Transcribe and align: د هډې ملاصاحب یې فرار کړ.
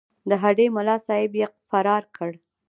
د 0.29 0.31
هډې 0.43 0.65
ملاصاحب 0.75 1.33
یې 1.41 1.47
فرار 1.69 2.03
کړ. 2.15 2.31